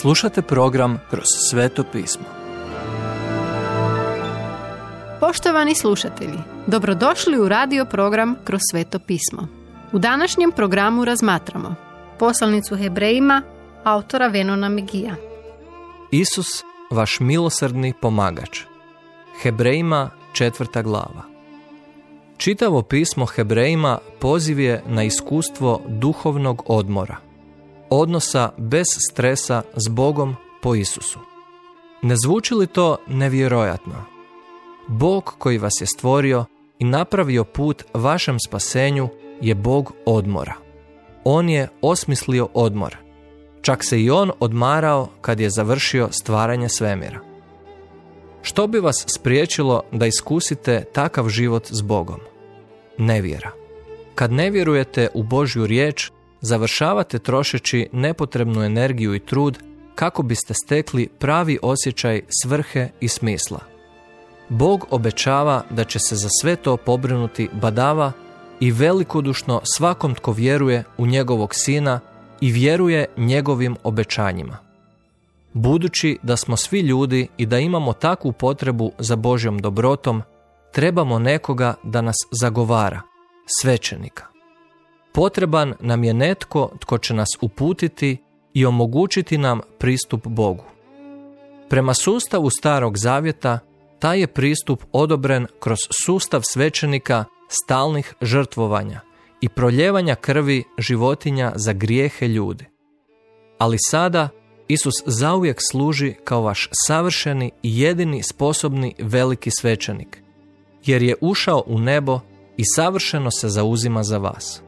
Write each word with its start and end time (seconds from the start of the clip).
Slušate 0.00 0.42
program 0.42 1.00
Kroz 1.10 1.24
sveto 1.50 1.84
pismo. 1.92 2.24
Poštovani 5.20 5.74
slušatelji, 5.74 6.38
dobrodošli 6.66 7.38
u 7.38 7.48
radio 7.48 7.84
program 7.84 8.36
Kroz 8.44 8.60
sveto 8.70 8.98
pismo. 8.98 9.48
U 9.92 9.98
današnjem 9.98 10.52
programu 10.52 11.04
razmatramo 11.04 11.74
poslanicu 12.18 12.76
Hebrejima 12.76 13.42
autora 13.84 14.26
Venona 14.26 14.68
Megija. 14.68 15.16
Isus, 16.10 16.64
vaš 16.90 17.20
milosrdni 17.20 17.94
pomagač. 18.02 18.60
Hebrejima 19.42 20.10
četvrta 20.32 20.82
glava. 20.82 21.22
Čitavo 22.36 22.82
pismo 22.82 23.26
Hebrejima 23.26 23.98
poziv 24.20 24.60
je 24.60 24.82
na 24.86 25.04
iskustvo 25.04 25.82
duhovnog 25.88 26.62
odmora 26.66 27.25
odnosa 27.90 28.50
bez 28.56 28.86
stresa 29.10 29.62
s 29.76 29.88
Bogom 29.88 30.36
po 30.62 30.74
Isusu. 30.74 31.18
Ne 32.02 32.14
zvuči 32.16 32.54
li 32.54 32.66
to 32.66 32.96
nevjerojatno? 33.06 34.04
Bog 34.86 35.34
koji 35.38 35.58
vas 35.58 35.72
je 35.80 35.86
stvorio 35.86 36.44
i 36.78 36.84
napravio 36.84 37.44
put 37.44 37.84
vašem 37.94 38.36
spasenju 38.46 39.08
je 39.40 39.54
Bog 39.54 39.92
odmora. 40.06 40.54
On 41.24 41.48
je 41.48 41.68
osmislio 41.82 42.48
odmor. 42.54 42.96
Čak 43.62 43.84
se 43.84 44.02
i 44.02 44.10
on 44.10 44.30
odmarao 44.40 45.08
kad 45.20 45.40
je 45.40 45.50
završio 45.50 46.08
stvaranje 46.10 46.68
svemira. 46.68 47.20
Što 48.42 48.66
bi 48.66 48.78
vas 48.78 49.04
spriječilo 49.16 49.82
da 49.92 50.06
iskusite 50.06 50.84
takav 50.92 51.28
život 51.28 51.66
s 51.70 51.80
Bogom? 51.80 52.20
Nevjera. 52.98 53.50
Kad 54.14 54.32
ne 54.32 54.50
vjerujete 54.50 55.08
u 55.14 55.22
Božju 55.22 55.66
riječ, 55.66 56.10
završavate 56.40 57.18
trošeći 57.18 57.88
nepotrebnu 57.92 58.62
energiju 58.62 59.14
i 59.14 59.20
trud 59.20 59.58
kako 59.94 60.22
biste 60.22 60.54
stekli 60.54 61.08
pravi 61.18 61.58
osjećaj 61.62 62.22
svrhe 62.42 62.88
i 63.00 63.08
smisla. 63.08 63.60
Bog 64.48 64.86
obećava 64.90 65.62
da 65.70 65.84
će 65.84 65.98
se 65.98 66.16
za 66.16 66.28
sve 66.40 66.56
to 66.56 66.76
pobrinuti 66.76 67.48
badava 67.52 68.12
i 68.60 68.70
velikodušno 68.70 69.60
svakom 69.76 70.14
tko 70.14 70.32
vjeruje 70.32 70.84
u 70.98 71.06
njegovog 71.06 71.54
sina 71.54 72.00
i 72.40 72.52
vjeruje 72.52 73.06
njegovim 73.16 73.76
obećanjima. 73.82 74.58
Budući 75.52 76.18
da 76.22 76.36
smo 76.36 76.56
svi 76.56 76.80
ljudi 76.80 77.28
i 77.36 77.46
da 77.46 77.58
imamo 77.58 77.92
takvu 77.92 78.32
potrebu 78.32 78.92
za 78.98 79.16
Božjom 79.16 79.58
dobrotom, 79.58 80.22
trebamo 80.72 81.18
nekoga 81.18 81.74
da 81.82 82.00
nas 82.00 82.16
zagovara, 82.40 83.00
svećenika. 83.60 84.35
Potreban 85.16 85.74
nam 85.80 86.04
je 86.04 86.14
netko 86.14 86.70
tko 86.80 86.98
će 86.98 87.14
nas 87.14 87.28
uputiti 87.40 88.16
i 88.54 88.66
omogućiti 88.66 89.38
nam 89.38 89.60
pristup 89.78 90.26
Bogu. 90.26 90.64
Prema 91.68 91.94
sustavu 91.94 92.50
Starog 92.50 92.98
Zavjeta, 92.98 93.58
taj 93.98 94.20
je 94.20 94.26
pristup 94.26 94.84
odobren 94.92 95.46
kroz 95.60 95.78
sustav 96.04 96.40
svećenika 96.44 97.24
stalnih 97.48 98.14
žrtvovanja 98.20 99.00
i 99.40 99.48
proljevanja 99.48 100.14
krvi 100.14 100.64
životinja 100.78 101.52
za 101.54 101.72
grijehe 101.72 102.28
ljudi. 102.28 102.64
Ali 103.58 103.76
sada 103.90 104.28
Isus 104.68 104.94
zauvijek 105.06 105.58
služi 105.70 106.14
kao 106.24 106.42
vaš 106.42 106.68
savršeni 106.86 107.50
i 107.62 107.80
jedini 107.80 108.22
sposobni 108.22 108.94
veliki 108.98 109.50
svećenik, 109.60 110.22
jer 110.84 111.02
je 111.02 111.14
ušao 111.20 111.62
u 111.66 111.78
nebo 111.78 112.20
i 112.56 112.62
savršeno 112.74 113.30
se 113.30 113.48
zauzima 113.48 114.02
za 114.02 114.18
vas. 114.18 114.65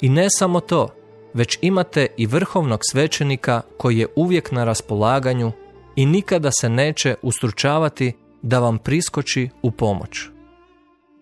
I 0.00 0.08
ne 0.08 0.26
samo 0.30 0.60
to, 0.60 0.88
već 1.34 1.58
imate 1.62 2.06
i 2.16 2.26
vrhovnog 2.26 2.80
svećenika 2.90 3.60
koji 3.78 3.98
je 3.98 4.06
uvijek 4.16 4.52
na 4.52 4.64
raspolaganju 4.64 5.52
i 5.96 6.06
nikada 6.06 6.50
se 6.60 6.68
neće 6.68 7.14
ustručavati 7.22 8.12
da 8.42 8.58
vam 8.58 8.78
priskoči 8.78 9.48
u 9.62 9.70
pomoć. 9.70 10.28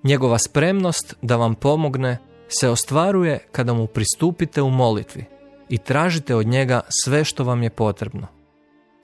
Njegova 0.05 0.39
spremnost 0.39 1.15
da 1.23 1.37
vam 1.37 1.55
pomogne 1.55 2.19
se 2.49 2.69
ostvaruje 2.69 3.47
kada 3.53 3.73
mu 3.73 3.87
pristupite 3.87 4.62
u 4.62 4.71
molitvi 4.71 5.25
i 5.69 5.78
tražite 5.78 6.34
od 6.34 6.47
njega 6.47 6.81
sve 7.05 7.25
što 7.25 7.45
vam 7.45 7.62
je 7.62 7.71
potrebno. 7.71 8.27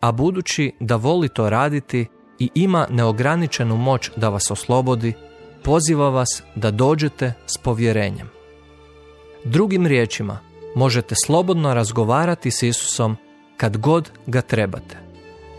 A 0.00 0.12
budući 0.12 0.72
da 0.80 0.97
voli 0.97 1.28
to 1.28 1.50
raditi 1.50 2.06
i 2.38 2.50
ima 2.54 2.86
neograničenu 2.91 3.76
moć 3.76 4.10
da 4.16 4.28
vas 4.28 4.50
oslobodi, 4.50 5.12
poziva 5.62 6.10
vas 6.10 6.42
da 6.54 6.70
dođete 6.70 7.32
s 7.47 7.58
povjerenjem. 7.58 8.41
Drugim 9.44 9.86
riječima, 9.86 10.38
možete 10.75 11.14
slobodno 11.26 11.75
razgovarati 11.75 12.50
s 12.50 12.62
Isusom 12.62 13.16
kad 13.56 13.76
god 13.76 14.10
ga 14.26 14.41
trebate. 14.41 14.97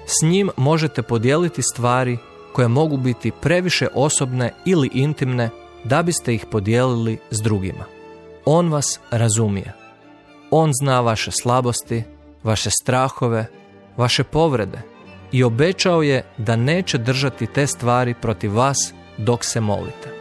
S 0.05 0.21
njim 0.21 0.49
možete 0.57 1.01
podijeliti 1.01 1.61
stvari 1.61 2.17
koje 2.53 2.67
mogu 2.67 2.97
biti 2.97 3.31
previše 3.41 3.87
osobne 3.93 4.53
ili 4.65 4.89
intimne 4.93 5.49
da 5.83 6.03
biste 6.03 6.33
ih 6.35 6.45
podijelili 6.51 7.17
s 7.31 7.41
drugima. 7.41 7.85
On 8.45 8.69
vas 8.69 8.99
razumije. 9.11 9.73
On 10.51 10.71
zna 10.81 11.01
vaše 11.01 11.31
slabosti, 11.31 12.03
vaše 12.43 12.69
strahove, 12.69 13.45
vaše 13.97 14.23
povrede 14.23 14.81
i 15.31 15.43
obećao 15.43 16.01
je 16.01 16.25
da 16.37 16.55
neće 16.55 16.97
držati 16.97 17.47
te 17.47 17.67
stvari 17.67 18.13
protiv 18.21 18.55
vas 18.55 18.93
dok 19.17 19.45
se 19.45 19.59
molite. 19.59 20.12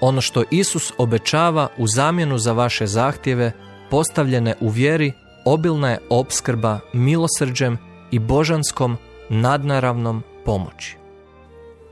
Ono 0.00 0.20
što 0.20 0.44
Isus 0.50 0.92
obećava 0.98 1.68
u 1.78 1.86
zamjenu 1.86 2.38
za 2.38 2.52
vaše 2.52 2.86
zahtjeve 2.86 3.52
postavljene 3.90 4.54
u 4.60 4.68
vjeri 4.68 5.12
obilna 5.44 5.90
je 5.90 5.98
opskrba 6.10 6.80
milosrđem 6.92 7.78
i 8.10 8.18
božanskom 8.18 8.96
nadnaravnom 9.28 10.22
pomoći. 10.44 10.96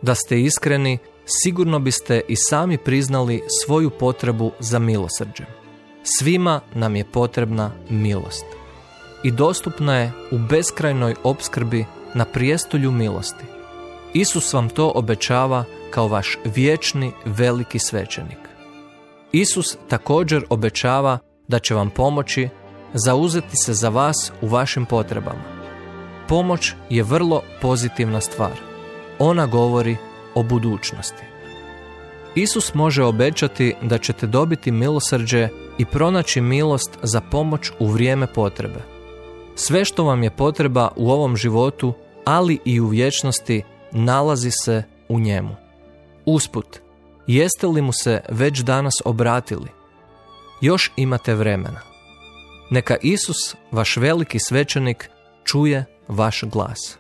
Da 0.03 0.15
ste 0.15 0.41
iskreni, 0.41 0.99
sigurno 1.27 1.79
biste 1.79 2.21
i 2.29 2.37
sami 2.37 2.79
priznali 2.79 3.43
svoju 3.65 3.91
potrebu 3.91 4.53
za 4.59 4.79
milosrđem. 4.79 5.47
Svima 6.03 6.61
nam 6.75 6.97
je 6.97 7.05
potrebna 7.05 7.71
milost. 7.91 8.45
I 9.25 9.31
dostupna 9.31 9.97
je 9.97 10.13
u 10.31 10.39
beskrajnoj 10.39 11.15
opskrbi 11.23 11.85
na 12.15 12.25
prijestolju 12.25 12.91
milosti. 12.91 13.45
Isus 14.15 14.53
vam 14.53 14.69
to 14.69 14.93
obećava 14.95 15.65
kao 15.97 16.09
vaš 16.09 16.39
vječni 16.45 17.13
veliki 17.25 17.79
svećenik. 17.79 18.39
Isus 19.33 19.77
također 19.89 20.45
obećava 20.51 21.19
da 21.49 21.59
će 21.59 21.75
vam 21.75 21.91
pomoći 21.91 22.49
zauzeti 22.95 23.57
se 23.57 23.75
za 23.75 23.89
vas 23.89 24.33
u 24.43 24.47
vašim 24.47 24.87
potrebama. 24.87 25.43
Pomoć 26.29 26.73
je 26.91 27.03
vrlo 27.03 27.43
pozitivna 27.63 28.21
stvar. 28.21 28.53
Ona 29.19 29.47
govori 29.47 29.97
o 30.35 30.43
budućnosti. 30.43 31.23
Isus 32.35 32.75
može 32.75 33.05
obećati 33.05 33.75
da 33.83 33.99
ćete 33.99 34.27
dobiti 34.27 34.71
milosrđe 34.71 35.49
i 35.79 35.85
pronaći 35.85 36.41
milost 36.41 36.99
za 37.03 37.21
pomoć 37.21 37.71
u 37.79 37.87
vrijeme 37.87 38.27
potrebe. 38.27 38.81
Sve 39.55 39.85
što 39.85 40.05
vam 40.05 40.23
je 40.23 40.31
potreba 40.31 40.89
u 40.97 41.11
ovom 41.11 41.37
životu, 41.37 41.95
ali 42.25 42.59
i 42.65 42.81
u 42.81 42.87
vječnosti, 42.87 43.63
nalazi 43.93 44.51
se 44.65 44.83
u 45.09 45.21
njemu. 45.21 45.66
Usput, 46.27 46.81
jeste 47.27 47.67
li 47.67 47.83
mu 47.83 47.93
se 47.93 48.21
već 48.31 48.59
danas 48.61 48.95
obratili? 49.05 49.69
Još 50.61 50.93
imate 50.97 51.35
vremena. 51.35 51.81
Neka 52.71 52.97
Isus, 53.03 53.57
vaš 53.73 53.97
veliki 53.97 54.39
svećenik, 54.39 55.11
čuje 55.45 55.85
vaš 56.09 56.43
glas. 56.43 56.99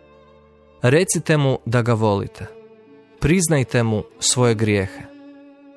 Recite 0.82 1.36
mu 1.36 1.58
da 1.64 1.82
ga 1.82 1.94
volite. 1.94 2.46
Priznajte 3.20 3.82
mu 3.82 4.02
svoje 4.18 4.54
grijehe. 4.54 5.02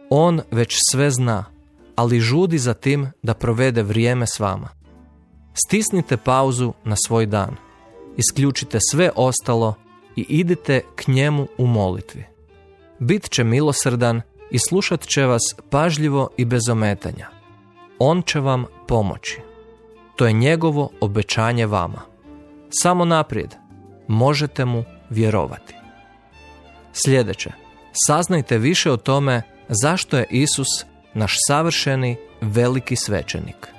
On 0.10 0.42
već 0.52 0.78
sve 0.92 1.12
zna, 1.12 1.46
ali 1.96 2.20
žudi 2.20 2.58
za 2.58 2.74
tim 2.74 3.12
da 3.24 3.34
provede 3.34 3.84
vrijeme 3.84 4.28
s 4.28 4.40
vama. 4.40 4.70
Stisnite 5.54 6.18
pauzu 6.18 6.74
na 6.84 6.96
svoj 7.08 7.26
dan. 7.26 7.56
Isključite 8.18 8.78
sve 8.92 9.12
ostalo 9.16 9.74
i 10.16 10.26
idite 10.30 10.82
k 10.96 11.08
njemu 11.08 11.48
u 11.58 11.68
molitvi 11.68 12.29
bit 13.00 13.30
će 13.30 13.44
milosrdan 13.44 14.22
i 14.52 14.60
slušat 14.60 15.06
će 15.06 15.26
vas 15.26 15.42
pažljivo 15.70 16.30
i 16.38 16.46
bez 16.46 16.70
ometanja. 16.72 17.28
On 18.00 18.22
će 18.22 18.40
vam 18.40 18.66
pomoći. 18.88 19.42
To 20.16 20.26
je 20.26 20.34
njegovo 20.34 20.90
obećanje 21.02 21.66
vama. 21.66 22.02
Samo 22.70 23.06
naprijed 23.06 23.56
možete 24.08 24.66
mu 24.66 24.84
vjerovati. 25.10 25.76
Sljedeće, 26.94 27.52
saznajte 28.08 28.58
više 28.58 28.92
o 28.92 28.98
tome 28.98 29.42
zašto 29.70 30.18
je 30.18 30.28
Isus 30.30 30.86
naš 31.14 31.36
savršeni 31.48 32.18
veliki 32.42 32.96
svećenik. 32.96 33.79